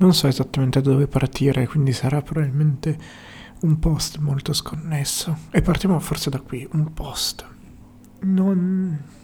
[0.00, 2.96] Non so esattamente da dove partire, quindi sarà probabilmente
[3.62, 5.36] un post molto sconnesso.
[5.50, 7.46] E partiamo forse da qui, un post.
[8.20, 9.16] Non...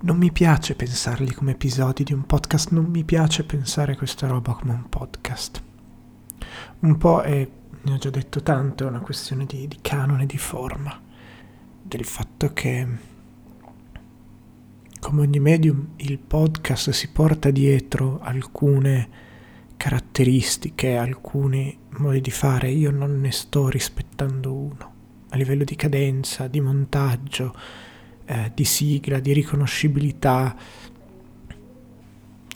[0.00, 4.52] Non mi piace pensarli come episodi di un podcast, non mi piace pensare questa roba
[4.52, 5.60] come un podcast.
[6.80, 7.48] Un po' è,
[7.82, 10.96] ne ho già detto tanto, è una questione di, di canone, di forma,
[11.82, 12.86] del fatto che
[15.00, 19.26] come ogni medium il podcast si porta dietro alcune
[19.78, 24.92] caratteristiche, alcuni modi di fare, io non ne sto rispettando uno,
[25.30, 27.54] a livello di cadenza, di montaggio,
[28.26, 30.54] eh, di sigla, di riconoscibilità.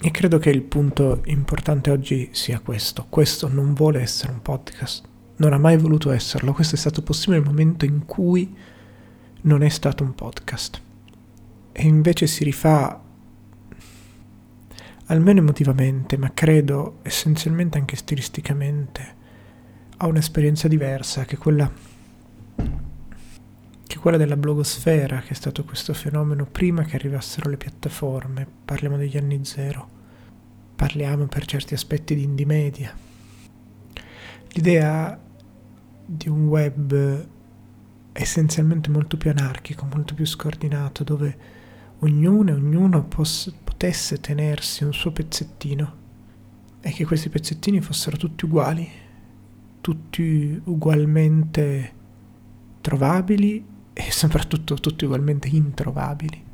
[0.05, 3.07] E credo che il punto importante oggi sia questo.
[3.09, 5.05] Questo non vuole essere un podcast,
[5.37, 6.53] non ha mai voluto esserlo.
[6.53, 8.55] Questo è stato possibile nel momento in cui
[9.43, 10.81] non è stato un podcast.
[11.71, 13.01] E invece si rifà,
[15.07, 19.21] almeno emotivamente, ma credo essenzialmente anche stilisticamente,
[19.99, 21.71] a un'esperienza diversa che quella
[23.93, 28.97] che quella della blogosfera, che è stato questo fenomeno prima che arrivassero le piattaforme, parliamo
[28.97, 29.87] degli anni zero,
[30.75, 32.97] parliamo per certi aspetti di indie media.
[34.53, 35.21] L'idea
[36.07, 37.27] di un web
[38.13, 41.37] essenzialmente molto più anarchico, molto più scordinato, dove
[41.99, 43.53] ognuno e ognuno poss-
[43.83, 45.97] potesse tenersi un suo pezzettino
[46.81, 48.89] e che questi pezzettini fossero tutti uguali,
[49.81, 51.93] tutti ugualmente
[52.81, 56.45] trovabili e soprattutto tutti ugualmente introvabili,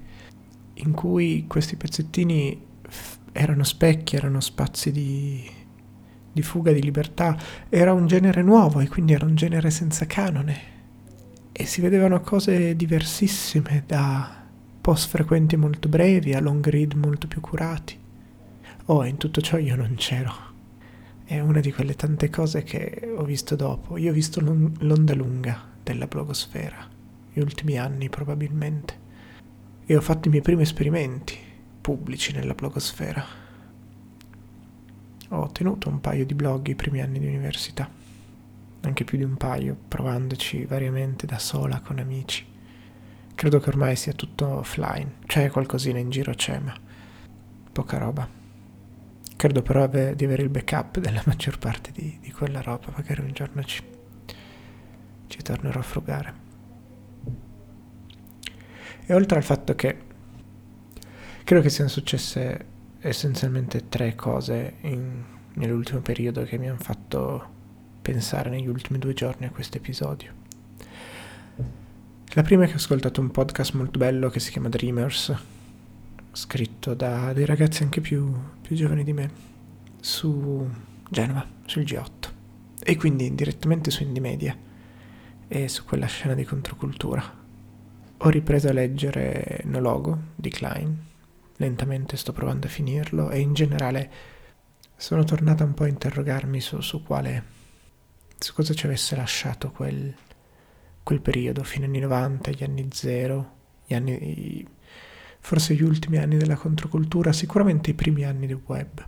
[0.72, 2.64] in cui questi pezzettini
[3.32, 5.46] erano specchi, erano spazi di,
[6.32, 7.36] di fuga, di libertà,
[7.68, 10.76] era un genere nuovo e quindi era un genere senza canone.
[11.52, 14.37] E si vedevano cose diversissime da
[14.88, 17.94] post frequenti molto brevi a long read molto più curati.
[18.86, 20.32] Oh, in tutto ciò io non c'ero.
[21.24, 23.98] È una di quelle tante cose che ho visto dopo.
[23.98, 26.88] Io ho visto l'onda lunga della blogosfera
[27.30, 28.98] gli ultimi anni probabilmente,
[29.84, 31.36] e ho fatto i miei primi esperimenti
[31.82, 33.22] pubblici nella blogosfera.
[35.28, 37.86] Ho tenuto un paio di blog i primi anni di università,
[38.80, 42.56] anche più di un paio, provandoci variamente da sola con amici.
[43.38, 46.74] Credo che ormai sia tutto offline, c'è qualcosina in giro, c'è, ma
[47.70, 48.28] poca roba.
[49.36, 53.30] Credo però di avere il backup della maggior parte di, di quella roba, magari un
[53.30, 53.80] giorno ci,
[55.28, 56.34] ci tornerò a frugare.
[59.06, 59.98] E oltre al fatto che
[61.44, 62.66] credo che siano successe
[62.98, 65.22] essenzialmente tre cose in,
[65.52, 67.48] nell'ultimo periodo che mi hanno fatto
[68.02, 70.37] pensare negli ultimi due giorni a questo episodio.
[72.32, 75.34] La prima è che ho ascoltato un podcast molto bello che si chiama Dreamers,
[76.32, 78.30] scritto da dei ragazzi anche più,
[78.60, 79.30] più giovani di me,
[79.98, 80.68] su
[81.08, 82.30] Genova, sul G8,
[82.82, 84.56] e quindi direttamente su Indie Media
[85.48, 87.22] e su quella scena di controcultura.
[88.18, 90.96] Ho ripreso a leggere No Logo di Klein,
[91.56, 94.10] lentamente sto provando a finirlo e in generale
[94.94, 97.42] sono tornata un po' a interrogarmi su, su quale,
[98.38, 100.14] su cosa ci avesse lasciato quel,
[101.08, 103.52] quel periodo, fine anni 90, gli anni zero,
[103.86, 104.62] gli anni,
[105.40, 109.06] forse gli ultimi anni della controcultura, sicuramente i primi anni del web,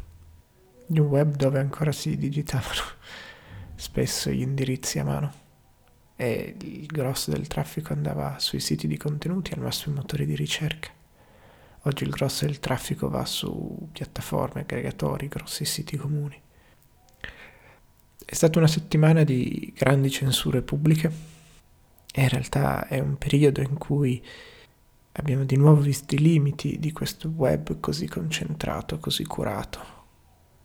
[0.86, 2.80] di un web dove ancora si digitavano
[3.76, 5.32] spesso gli indirizzi a mano
[6.16, 10.88] e il grosso del traffico andava sui siti di contenuti, al massimo motori di ricerca.
[11.82, 16.40] Oggi il grosso del traffico va su piattaforme, aggregatori, grossi siti comuni.
[18.24, 21.39] È stata una settimana di grandi censure pubbliche
[22.12, 24.24] e in realtà è un periodo in cui
[25.12, 29.80] abbiamo di nuovo visto i limiti di questo web così concentrato, così curato,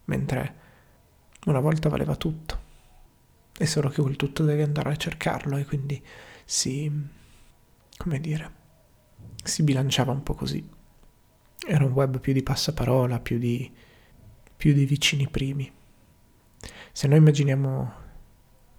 [0.06, 0.64] mentre
[1.46, 2.64] una volta valeva tutto.
[3.58, 6.04] È solo che quel tutto devi andare a cercarlo e quindi
[6.44, 6.92] si,
[7.96, 8.52] come dire,
[9.44, 10.68] si bilanciava un po' così.
[11.68, 13.72] Era un web più di passaparola, più di,
[14.58, 15.72] più di vicini primi.
[16.92, 17.94] Se noi immaginiamo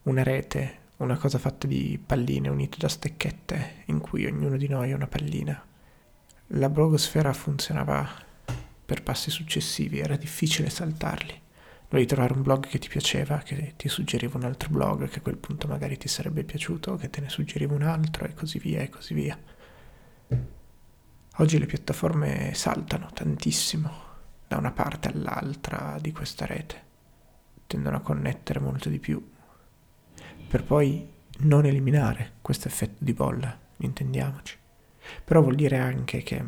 [0.03, 4.91] una rete, una cosa fatta di palline unite da stecchette in cui ognuno di noi
[4.91, 5.63] è una pallina,
[6.51, 8.09] la blogosfera funzionava
[8.85, 11.43] per passi successivi, era difficile saltarli.
[11.89, 15.23] Dovevi trovare un blog che ti piaceva, che ti suggeriva un altro blog che a
[15.23, 18.81] quel punto magari ti sarebbe piaciuto, che te ne suggeriva un altro e così via
[18.81, 19.39] e così via.
[21.39, 24.05] Oggi le piattaforme saltano tantissimo
[24.49, 26.83] da una parte all'altra di questa rete,
[27.67, 29.35] tendono a connettere molto di più,
[30.49, 31.07] per poi
[31.39, 34.57] non eliminare questo effetto di bolla, intendiamoci.
[35.25, 36.45] Però vuol dire anche che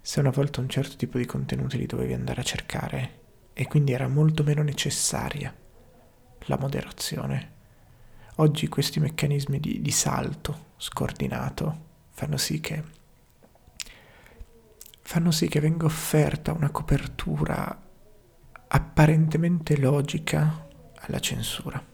[0.00, 3.20] se una volta un certo tipo di contenuti li dovevi andare a cercare
[3.52, 5.54] e quindi era molto meno necessaria
[6.46, 7.50] la moderazione.
[8.36, 13.00] Oggi questi meccanismi di, di salto scordinato fanno sì che
[15.04, 17.80] fanno sì che venga offerta una copertura
[18.68, 21.91] apparentemente logica alla censura.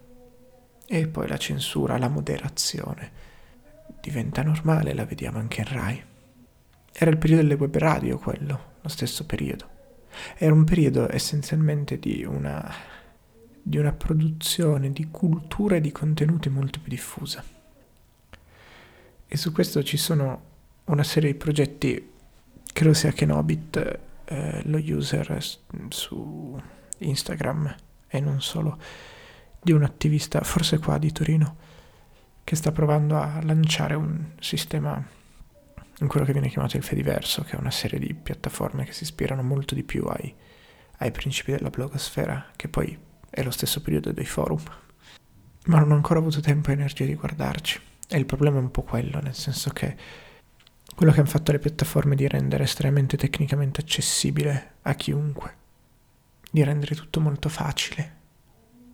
[0.90, 3.10] E poi la censura, la moderazione
[4.00, 6.02] diventa normale, la vediamo anche in Rai.
[6.90, 9.68] Era il periodo delle web radio quello, lo stesso periodo.
[10.36, 12.74] Era un periodo essenzialmente di una,
[13.62, 17.44] di una produzione di cultura e di contenuti molto più diffusa.
[19.26, 20.42] E su questo ci sono
[20.86, 22.12] una serie di progetti,
[22.72, 25.38] credo sia Kenobit, eh, lo user
[25.90, 26.58] su
[26.96, 27.76] Instagram
[28.08, 28.78] e non solo,
[29.68, 31.56] di un attivista, forse qua di Torino,
[32.42, 35.04] che sta provando a lanciare un sistema
[36.00, 39.02] in quello che viene chiamato il Fediverso, che è una serie di piattaforme che si
[39.02, 40.34] ispirano molto di più ai,
[40.98, 42.96] ai principi della blogosfera, che poi
[43.28, 44.62] è lo stesso periodo dei forum.
[45.66, 47.78] Ma non ho ancora avuto tempo e energia di guardarci.
[48.08, 49.96] E il problema è un po' quello, nel senso che
[50.94, 55.56] quello che hanno fatto le piattaforme di rendere estremamente tecnicamente accessibile a chiunque,
[56.50, 58.16] di rendere tutto molto facile,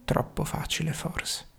[0.05, 1.53] troppo facile forse.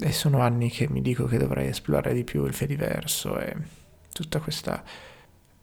[0.00, 3.56] E sono anni che mi dico che dovrei esplorare di più il Fediverso e
[4.12, 4.82] tutta questa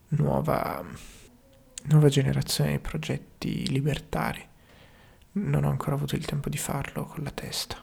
[0.09, 0.83] nuova,
[1.83, 4.45] nuova generazione di progetti libertari.
[5.33, 7.81] Non ho ancora avuto il tempo di farlo con la testa.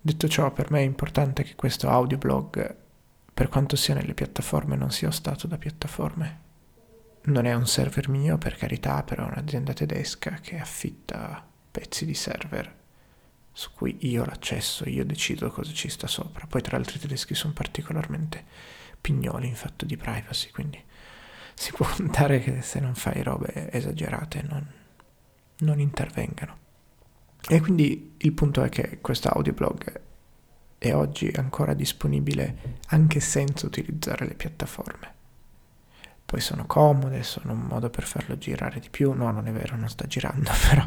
[0.00, 2.76] Detto ciò, per me è importante che questo audioblog,
[3.34, 6.46] per quanto sia nelle piattaforme, non sia stato da piattaforme.
[7.24, 12.14] Non è un server mio, per carità, però è un'azienda tedesca che affitta pezzi di
[12.14, 12.77] server
[13.58, 16.46] su cui io l'accesso, io decido cosa ci sta sopra.
[16.46, 18.44] Poi tra l'altro i tedeschi sono particolarmente
[19.00, 20.80] pignoli in fatto di privacy, quindi
[21.54, 24.64] si può contare che se non fai robe esagerate non,
[25.58, 26.56] non intervengano.
[27.48, 30.02] E quindi il punto è che questo audioblog
[30.78, 35.14] è oggi ancora disponibile anche senza utilizzare le piattaforme.
[36.24, 39.12] Poi sono comode, sono un modo per farlo girare di più.
[39.14, 40.86] No, non è vero, non sta girando, però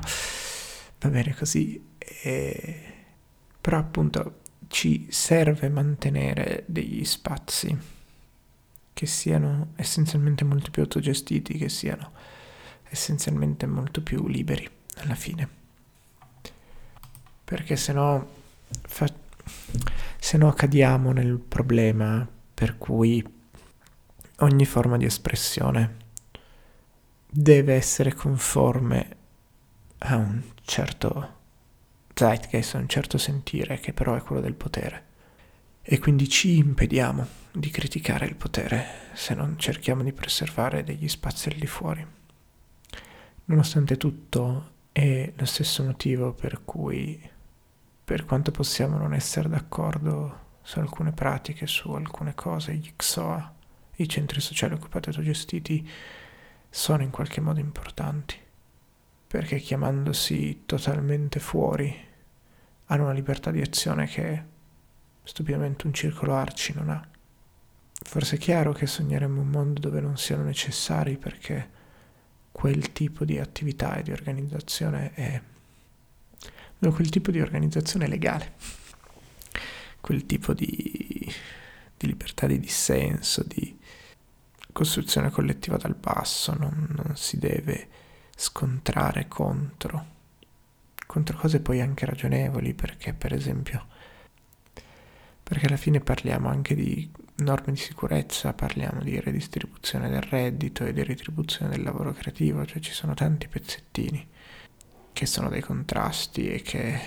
[1.02, 1.84] va bene così.
[1.98, 2.84] E...
[3.60, 7.78] Però appunto ci serve mantenere degli spazi
[8.94, 12.12] che siano essenzialmente molto più autogestiti, che siano
[12.90, 14.68] essenzialmente molto più liberi
[14.98, 15.60] alla fine.
[17.44, 18.28] Perché se no,
[18.84, 19.08] fa...
[20.18, 23.24] se no cadiamo nel problema per cui
[24.38, 25.98] ogni forma di espressione
[27.30, 29.18] deve essere conforme
[30.00, 30.42] a un
[30.72, 31.40] certo
[32.14, 35.06] zeitgeist, un certo sentire che però è quello del potere.
[35.82, 41.50] E quindi ci impediamo di criticare il potere se non cerchiamo di preservare degli spazi
[41.50, 42.08] di fuori.
[43.46, 47.20] Nonostante tutto è lo stesso motivo per cui,
[48.06, 53.56] per quanto possiamo non essere d'accordo su alcune pratiche, su alcune cose, gli XOA,
[53.98, 55.90] i centri sociali occupati e autogestiti,
[56.70, 58.40] sono in qualche modo importanti
[59.32, 61.98] perché chiamandosi totalmente fuori
[62.88, 64.44] hanno una libertà di azione che
[65.24, 67.08] stupidamente un circolo arci non ha.
[67.94, 71.70] Forse è chiaro che sogneremmo un mondo dove non siano necessari perché
[72.52, 75.42] quel tipo di attività e di organizzazione è
[76.78, 78.52] quel tipo di organizzazione è legale,
[80.02, 81.34] quel tipo di,
[81.96, 83.80] di libertà di dissenso, di
[84.74, 88.01] costruzione collettiva dal basso, non, non si deve
[88.42, 90.06] scontrare contro,
[91.06, 93.86] contro cose poi anche ragionevoli, perché per esempio,
[95.44, 100.92] perché alla fine parliamo anche di norme di sicurezza, parliamo di redistribuzione del reddito e
[100.92, 104.28] di ritribuzione del lavoro creativo, cioè ci sono tanti pezzettini
[105.14, 107.00] che sono dei contrasti e che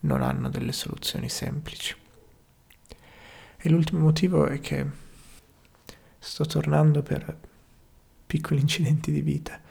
[0.00, 1.92] non hanno delle soluzioni semplici.
[3.56, 4.86] E l'ultimo motivo è che
[6.20, 7.36] sto tornando per
[8.26, 9.64] piccoli incidenti di vita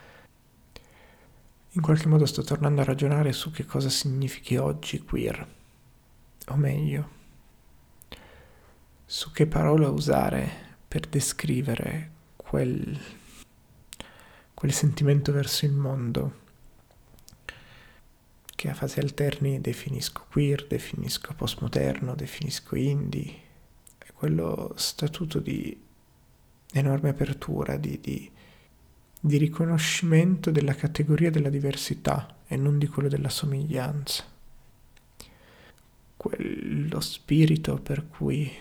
[1.75, 5.47] in qualche modo sto tornando a ragionare su che cosa significhi oggi queer,
[6.47, 7.09] o meglio,
[9.05, 12.97] su che parola usare per descrivere quel,
[14.53, 16.43] quel sentimento verso il mondo.
[18.55, 23.33] Che a fasi alterni definisco queer, definisco postmoderno, definisco indie,
[23.97, 25.77] è quello statuto di
[26.71, 28.31] enorme apertura, di, di
[29.19, 34.23] di riconoscimento della categoria della diversità e non di quello della somiglianza.
[36.15, 38.51] Quello spirito per cui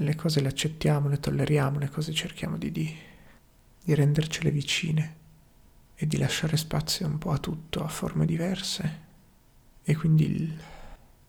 [0.00, 2.96] le cose le accettiamo, le tolleriamo, le cose cerchiamo di, di,
[3.84, 5.16] di rendercele vicine
[5.94, 9.06] e di lasciare spazio un po' a tutto, a forme diverse.
[9.82, 10.60] E quindi il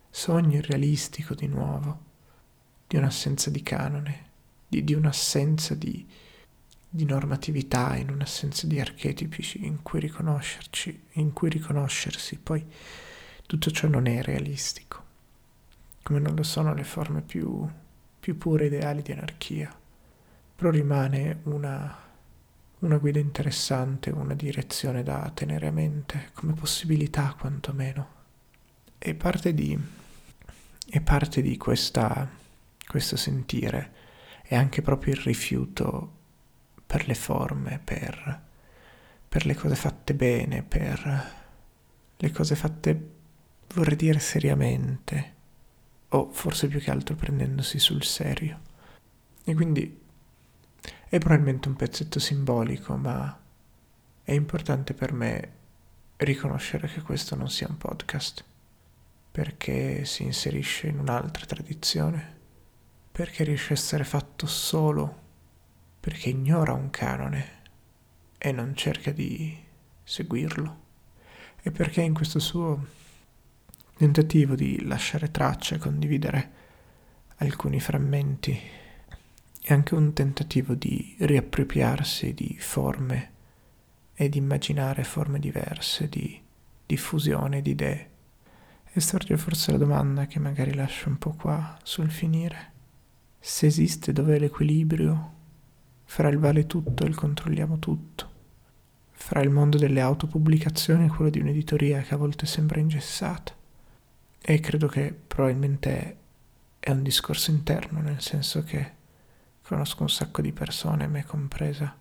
[0.10, 2.06] sogno irrealistico di nuovo,
[2.86, 4.26] di un'assenza di canone,
[4.68, 6.06] di, di un'assenza di,
[6.90, 12.40] di normatività, in un'assenza di archetipi in cui riconoscerci, in cui riconoscersi.
[12.40, 12.66] Poi
[13.46, 15.04] tutto ciò non è realistico,
[16.02, 17.68] come non lo sono le forme più,
[18.20, 19.74] più pure ideali di anarchia,
[20.56, 21.96] però rimane una,
[22.80, 28.18] una guida interessante, una direzione da tenere a mente, come possibilità quantomeno.
[28.98, 29.78] E parte di,
[30.90, 32.28] e parte di questa,
[32.86, 33.94] questo sentire
[34.42, 36.18] è anche proprio il rifiuto
[36.90, 38.42] per le forme, per,
[39.30, 41.34] per le cose fatte bene, per
[42.18, 43.10] le cose fatte,
[43.76, 45.34] vorrei dire, seriamente,
[46.10, 48.60] o forse più che altro prendendosi sul serio.
[49.44, 50.02] E quindi
[51.08, 53.40] è probabilmente un pezzetto simbolico, ma
[54.24, 55.52] è importante per me
[56.18, 58.44] riconoscere che questo non sia un podcast,
[59.30, 62.38] perché si inserisce in un'altra tradizione,
[63.12, 65.28] perché riesce a essere fatto solo
[66.00, 67.58] perché ignora un canone
[68.38, 69.58] e non cerca di
[70.04, 70.80] seguirlo,
[71.62, 72.86] e perché in questo suo
[73.98, 76.52] tentativo di lasciare traccia condividere
[77.38, 78.60] alcuni frammenti
[79.62, 83.32] è anche un tentativo di riappropriarsi di forme
[84.16, 86.42] e di immaginare forme diverse, di
[86.86, 88.10] diffusione di idee.
[88.92, 92.72] E sorge forse la domanda che magari lascio un po' qua sul finire.
[93.40, 95.34] Se esiste dov'è l'equilibrio
[96.10, 98.32] fra il vale tutto e il controlliamo tutto,
[99.12, 103.54] fra il mondo delle autopubblicazioni e quello di un'editoria che a volte sembra ingessata.
[104.42, 106.18] E credo che probabilmente
[106.80, 108.94] è un discorso interno, nel senso che
[109.62, 111.96] conosco un sacco di persone, me compresa,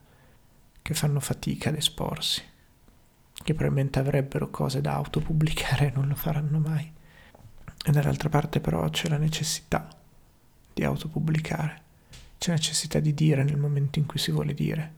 [0.81, 2.43] che fanno fatica ad esporsi,
[3.35, 6.91] che probabilmente avrebbero cose da autopubblicare e non lo faranno mai.
[7.85, 9.87] E dall'altra parte però c'è la necessità
[10.73, 11.87] di autopubblicare
[12.39, 14.95] c'è necessità di dire nel momento in cui si vuole dire,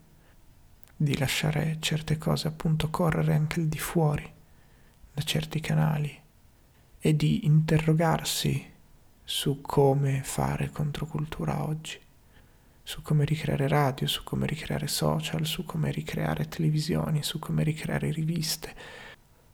[0.95, 4.31] di lasciare certe cose appunto correre anche al di fuori
[5.15, 6.19] da certi canali
[6.99, 8.69] e di interrogarsi
[9.25, 11.99] su come fare controcultura oggi,
[12.83, 18.11] su come ricreare radio, su come ricreare social, su come ricreare televisioni, su come ricreare
[18.11, 18.75] riviste,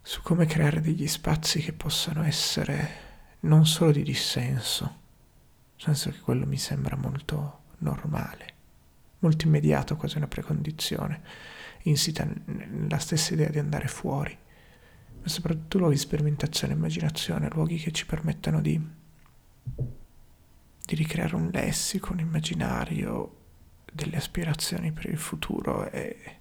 [0.02, 3.04] su come creare degli spazi che possano essere
[3.40, 8.54] non solo di dissenso, nel senso che quello mi sembra molto normale,
[9.20, 11.22] molto immediato, quasi una precondizione,
[11.82, 14.36] insita nella stessa idea di andare fuori,
[15.20, 18.80] ma soprattutto luoghi di sperimentazione immaginazione, luoghi che ci permettano di,
[19.62, 23.36] di ricreare un lessico, un immaginario
[23.92, 26.38] delle aspirazioni per il futuro e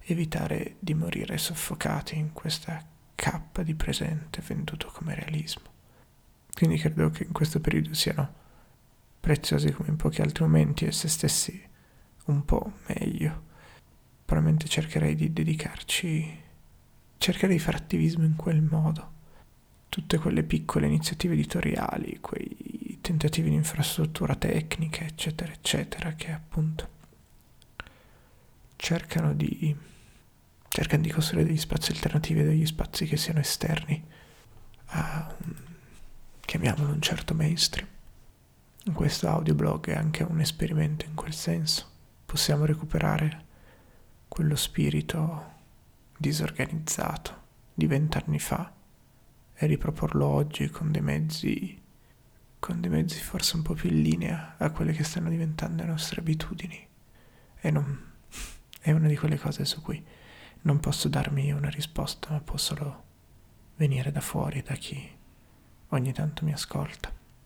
[0.00, 2.84] evitare di morire soffocati in questa
[3.14, 5.68] cappa di presente venduto come realismo.
[6.52, 8.34] Quindi credo che in questo periodo siano
[9.20, 11.68] preziosi come in pochi altri momenti e se stessi
[12.24, 13.48] un po' meglio.
[14.24, 16.42] Probabilmente cercherei di dedicarci,
[17.18, 19.18] cercherei di fare attivismo in quel modo.
[19.88, 26.88] Tutte quelle piccole iniziative editoriali, quei tentativi di infrastruttura tecnica, eccetera, eccetera, che appunto
[28.76, 29.76] cercano di,
[30.68, 34.02] cercano di costruire degli spazi alternativi, degli spazi che siano esterni
[34.86, 35.54] a un,
[36.40, 37.88] chiamiamolo un certo mainstream.
[38.82, 41.86] Questo audioblog è anche un esperimento in quel senso.
[42.24, 43.44] Possiamo recuperare
[44.26, 45.52] quello spirito
[46.16, 47.42] disorganizzato
[47.74, 48.72] di vent'anni fa
[49.52, 51.78] e riproporlo oggi con dei mezzi
[52.58, 55.88] con dei mezzi forse un po' più in linea a quelle che stanno diventando le
[55.88, 56.88] nostre abitudini.
[57.60, 58.12] E non
[58.80, 60.02] è una di quelle cose su cui
[60.62, 63.04] non posso darmi una risposta, ma può solo
[63.76, 65.06] venire da fuori, da chi
[65.88, 67.19] ogni tanto mi ascolta.